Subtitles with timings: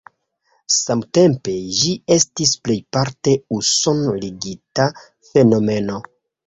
[0.75, 4.93] Samtempe ĝi estis plejparte usono-ligita
[5.33, 6.07] fenomeno.